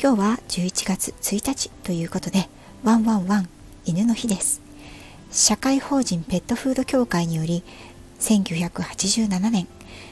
[0.00, 2.48] 今日は11月1日ということで、
[2.84, 3.48] ワンワンワン
[3.84, 4.60] 犬の日です。
[5.32, 7.64] 社会法人ペットフード協会により、
[8.20, 9.66] 1987年、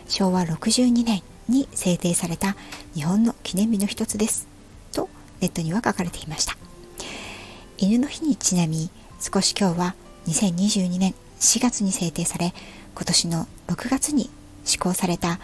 [0.09, 2.57] 昭和62年に制定された
[2.95, 4.49] 日本の記念日の一つです。
[4.93, 5.09] と
[5.41, 6.57] ネットには書かれていました。
[7.79, 8.91] 犬の日にちなみ、
[9.21, 9.95] 少し今日は
[10.27, 12.53] 2022年4月に制定され、
[12.97, 14.31] 今年の6月に
[14.65, 15.39] 施行された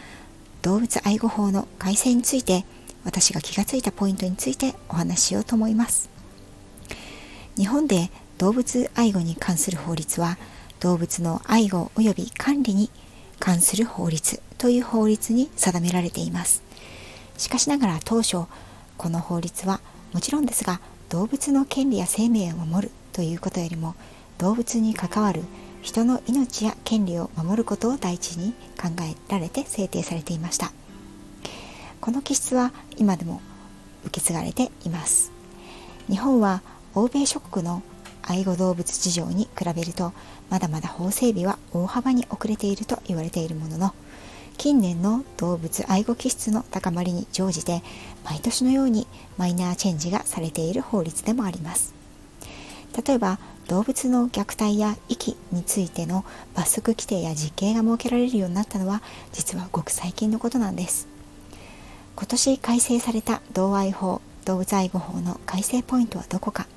[0.63, 2.65] 動物愛護法の改正について
[3.05, 6.09] 私が気がついたポイントについてお話ししようと思います。
[7.57, 10.39] 日本で動物愛護に関する法律は
[10.81, 12.91] 動物の愛護及び管理に
[13.39, 16.63] 関する法律という法律に定められています。
[17.39, 18.45] しかしながら当初
[18.97, 19.81] この法律は
[20.13, 23.95] もちろんですが動物の権利や生命を守るということよりも
[24.39, 25.43] 動物に関わる
[25.83, 30.73] 人の命や権利を守ることを第一に考えられて制定されていました。
[32.03, 33.41] この気質は今でも
[34.05, 35.31] 受け継がれています。
[36.09, 36.61] 日本は
[36.97, 37.81] 欧米諸国の
[38.23, 40.13] 愛護動物事情に比べると
[40.51, 43.95] まだまだ法整備は大幅に遅れていると言われているものの
[44.59, 47.83] 近年の動物愛護気質の高まりに乗じて
[48.25, 49.07] 毎年のように
[49.39, 51.95] マイナーチェンジがされている法律でもあります。
[53.07, 61.12] 例えば動物の虐待や遺棄についての罰則規定や実刑が設けられるようになったのは実はごく最近のことなんです。
[62.23, 66.69] 今年改正された同愛法動物愛護法の改正ポイントはどこか。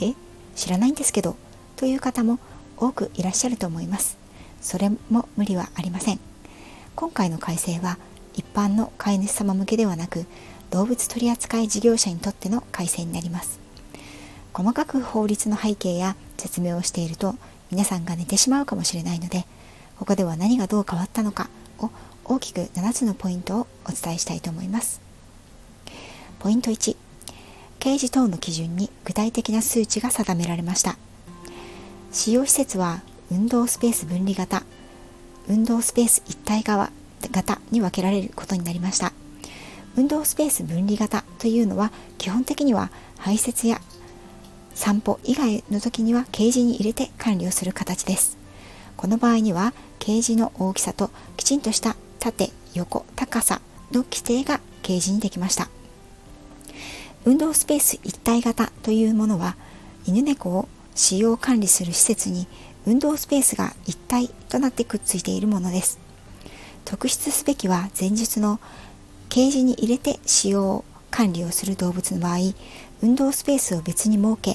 [0.00, 0.14] え
[0.54, 1.34] 知らないんですけど
[1.74, 2.38] という方も
[2.76, 4.16] 多くいらっしゃると思います。
[4.60, 6.20] それも無理はありません。
[6.94, 7.98] 今回の改正は
[8.34, 10.26] 一般の飼い主様向けではなく
[10.70, 13.58] 動物取扱事業者にとっての改正になります。
[14.52, 17.34] 細かく法律の背景や説明をしていると
[17.72, 19.44] 皆さんが寝てしまうかもしれないので
[19.98, 21.90] ここでは何がどう変わったのかを
[22.28, 25.00] 大きく7つのポイントをお伝えしたいと思います。
[26.38, 26.96] ポイント1
[27.80, 30.98] 刑事等の基準に具体的な数値が定められました。
[32.12, 34.62] 使用施設は運動スペース分離型
[35.48, 36.90] 運動スペース一体側
[37.30, 39.12] 型に分けられることになりました。
[39.96, 43.80] 運動スペース分離型というのは基本的には排泄や
[44.74, 48.36] 散歩以外の時にはケージに入れて管理をする形です。
[48.96, 53.60] この場合にはケージの大きさときちんとした縦横高さ
[53.92, 55.68] の規定が掲示にできました。
[57.24, 59.56] 運動スペース一体型というものは
[60.06, 62.46] 犬猫を使用管理する施設に
[62.86, 65.98] 運動スペースが一体となってくっついているものです。
[66.84, 68.60] 特筆すべきは前述の
[69.28, 72.38] ケージに入れて使用管理をする動物の場合
[73.02, 74.52] 運動スペースを別に設け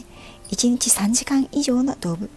[0.49, 2.29] 1日3時間以上の動物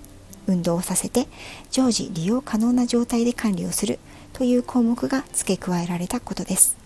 [0.47, 1.27] 運動をさせて
[1.71, 3.99] 常時利用可能な状態で管理をする
[4.37, 6.77] という項目が付け加えられたことです。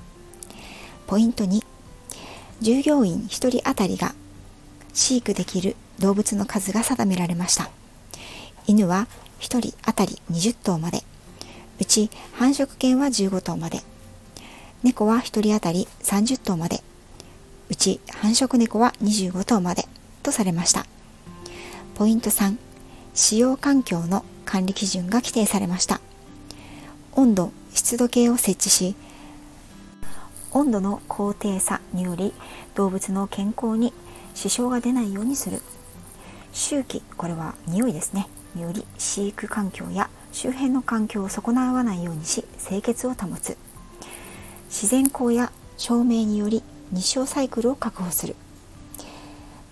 [1.09, 1.65] ポイント2
[2.61, 4.15] 従業員1人当たりが
[4.93, 7.69] 飼育できる動物の数が定められました。
[8.69, 9.09] 犬は
[9.41, 11.03] 1人当たり20頭まで、
[11.81, 13.81] うち繁殖犬は15頭まで、
[14.85, 16.85] 猫は1人当たり30頭まで、
[17.69, 19.89] うち繁殖猫は25頭まで
[20.23, 20.87] とされました。
[21.97, 22.57] ポイント3、
[23.15, 26.01] 使用環境の管理基準が規定されました。
[27.13, 28.95] 温度湿度計を設置し
[30.53, 32.33] 温度の高低差により
[32.75, 33.93] 動物の健康に
[34.35, 35.63] 支障が出ないようにする。
[36.53, 38.29] 周期これは匂いですね。
[38.55, 43.57] により飼育環境や周辺の環境を損なわないようにし清潔を保つ。
[44.69, 48.35] 自然光や照明により日照サイクルを確保する。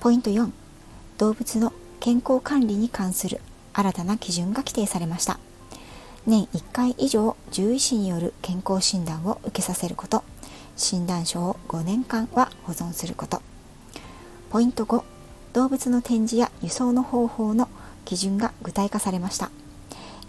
[0.01, 0.51] ポイント4
[1.19, 3.41] 動物の健康管理に関する
[3.73, 5.41] 新たな基準が規定されました。
[6.29, 10.23] 年1回以上獣医師による健康診断を受けさせること。
[10.77, 13.43] 診断書を5年間は保存すること。
[14.51, 15.03] ポイント5
[15.55, 17.69] 動物の展示や輸送の方法の
[18.05, 19.51] 基準が具体化されました。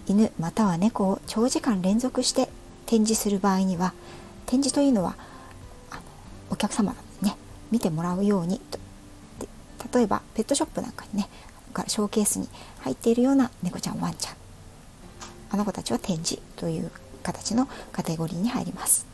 [0.07, 2.49] 犬または猫を長時間連続して
[2.87, 3.93] 展示する場合には
[4.47, 5.15] 展示というのは
[6.49, 7.35] お客様にね
[7.69, 8.79] 見てもらうようにと
[9.97, 11.29] 例えばペットショップなんかにね
[11.87, 12.49] ショーケースに
[12.79, 14.38] 入っているような猫ちゃんワンちゃん
[15.51, 16.91] あの子たちは展示という
[17.23, 19.07] 形のカテゴリーに入ります。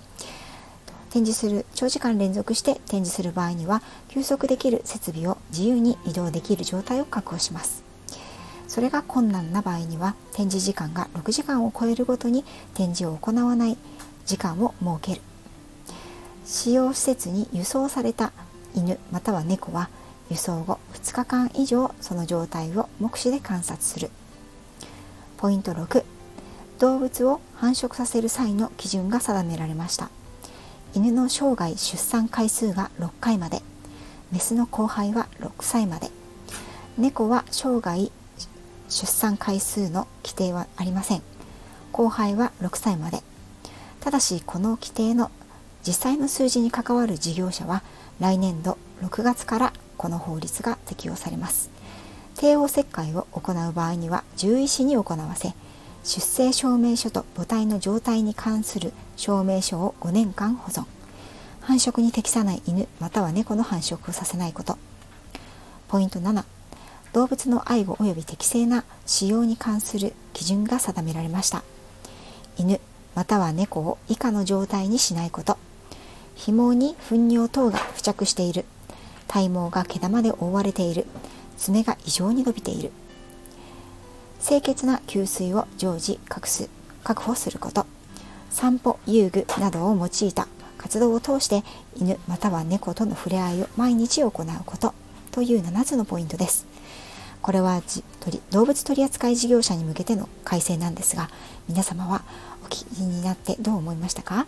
[1.11, 7.83] 展示する長時間連続して展示する場合には休息できる設備を自由に移動できる状態を確保します。
[8.67, 12.43] それが困難な場合には展示時間が6時間を超えるごとに
[12.73, 13.77] 展示を行わない
[14.25, 15.21] 時間を設ける。
[16.45, 18.33] 使用施設に輸送された
[18.75, 19.89] 犬または猫は
[20.29, 24.09] 輸送後2日間以上その状態を目視で観察する。
[25.37, 26.03] ポイント6
[26.79, 30.09] 動物を繁殖させる際の基準が定められました。
[30.93, 33.61] 犬の生涯出産回数が6回まで。
[34.31, 36.09] メスの交配は6歳まで。
[36.97, 38.11] 猫は生涯
[38.89, 41.21] 出産回数の規定はありません。
[41.91, 43.21] 交配は6歳まで。
[44.01, 45.31] ただしこの規定の
[45.85, 47.83] 実際の数字に関わる事業者は
[48.19, 51.69] 来年度6月からこの法律が適用されます。
[52.37, 55.53] 帝王切開を行う場合には獣医師に行わせ
[56.05, 60.85] 出生証明書と母体の状態に関する証明書を5年間保存。
[61.61, 64.77] 繁殖に適さない犬または猫の繁殖をさせないこと。
[65.87, 66.43] ポイント7
[67.11, 71.63] 動物の愛護及び適正な使用に関する基準が定められました。
[72.59, 72.79] 犬
[73.15, 75.57] または猫を以下の状態にしないこと。
[76.35, 78.65] 紐に糞尿等が付着している。
[79.27, 81.07] 体毛が毛玉で覆われている。
[81.57, 82.91] 爪が異常に伸びている。
[84.47, 86.69] 清潔な給水を常時隠す
[87.03, 87.87] 確保すること。
[88.51, 90.47] 散歩遊具などを用いた
[90.77, 91.63] 活動を通して
[91.97, 94.31] 犬または猫との触れ合いを毎日行う
[94.67, 94.93] こと。
[95.31, 96.67] という7つのポイントです。
[97.41, 97.81] これは
[98.51, 101.29] 動物取扱事業者に向けての改正なんですが
[101.67, 102.21] 皆様は
[102.63, 104.45] お聞きになってどう思いましたか？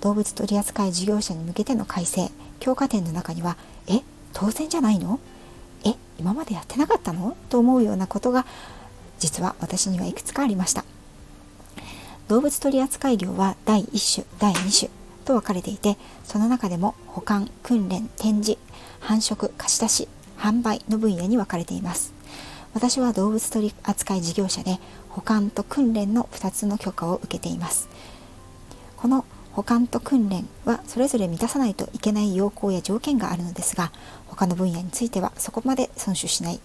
[0.00, 2.30] 動物取扱事業者に向けての改正
[2.60, 4.00] 強化点の中にはえ
[4.32, 5.20] 当然じゃないの？
[5.84, 7.36] え今までやってなかったの？
[7.50, 8.46] と思うようなことが
[9.22, 10.84] 実は私にはいくつかありました。
[12.26, 14.90] 動物取扱業は第1種第2種
[15.24, 18.58] と分かれていてその中でも保管訓練展示
[18.98, 20.08] 繁殖貸し出し
[20.38, 22.12] 販売の分野に分かれています。
[22.74, 24.80] 私は動物取扱事業者で
[25.10, 27.88] 保管と訓練の2つの許可を受けています。
[28.96, 33.92] この保管と訓練はそれぞれ満たさないといけない要項や条件があるのですが
[34.26, 36.60] 他の分野についてはそこまで損守しない。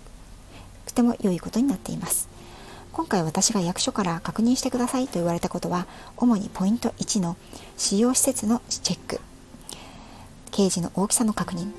[0.87, 2.36] とても良いことになっています。
[2.97, 5.85] 今回私が役所から確認してくださいと言われたことは
[6.17, 7.37] 主にポイント1の
[7.77, 9.21] 使用施設のチェック。
[10.49, 11.71] 掲示の大きさの確認。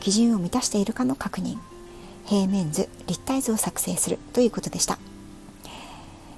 [0.00, 1.58] 基準を満たしているかの確認。
[2.26, 4.98] 平面図立体図を作成するということでした。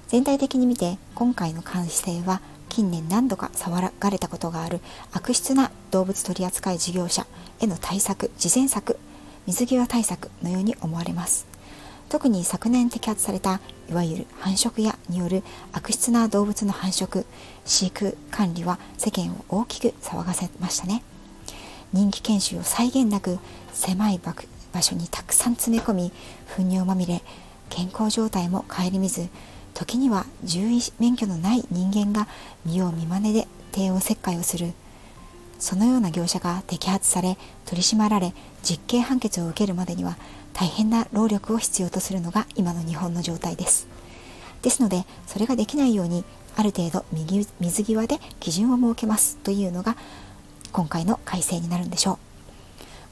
[0.09, 4.81] 全体的に見て今回の監視性は近年何度か騒がれたことがある
[5.13, 7.27] 悪質な動物取扱事業者
[7.61, 8.99] への対策事前策
[9.47, 11.50] 水際対策のように思われます。
[12.11, 17.25] 特に昨年摘発されたいわゆる繁殖屋による悪質な動物の繁殖
[17.65, 21.03] 飼育管理は世間を大きく騒がせましたね。
[21.93, 23.39] 人気研修を際限なく
[23.73, 26.13] 狭い場所にたくさん詰め込み
[26.57, 27.23] 糞尿まみれ
[27.69, 29.29] 健康状態も顧みず
[29.75, 32.29] 時には獣医免許のない人間が
[32.67, 34.73] 見よう見まねで帝王切開をする。
[35.61, 37.37] そのような業者が摘発され
[37.67, 38.33] 取り締まられ
[38.63, 40.17] 実刑判決を受けるまでには
[40.53, 43.89] 大変な労力を必要とするのが今の日本の状態です。
[44.63, 46.25] ですのでそれができないように
[46.57, 49.97] ある程度右水際で基準を設けますというのが
[50.73, 52.19] 今回の改正になるんでしょう。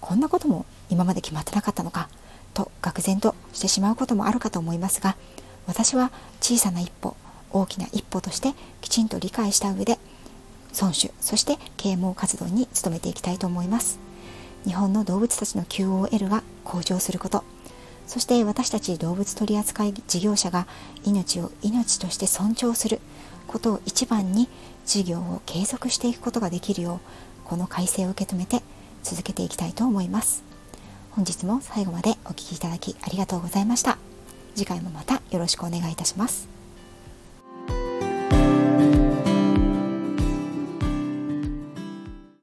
[0.01, 2.09] こんなことも今まで決まってなかったのか
[2.55, 5.17] と愕然としてしまうこともあるかと思いますが
[5.67, 6.11] 私は
[6.41, 7.17] 小さな一歩
[7.51, 9.99] 大きな一歩としてきちんと理解した上で
[10.81, 14.08] 孫子そして啓蒙活動に努めていきたいと思います。
[14.65, 17.45] 日本の動物たちの QOL が向上すること。
[18.07, 20.67] そして私たち動物取扱事業者が
[21.05, 23.01] 命を命として尊重する
[23.47, 24.49] ことを一番に
[24.87, 28.63] 事業を継続していくことができるようこの改正を受け止めて
[29.03, 30.43] 続けていきたいと思います。
[31.11, 33.99] 本日も最後までお聴きいただきありがとうございました。
[34.55, 36.58] 次回もまたよろしくお願いいたします。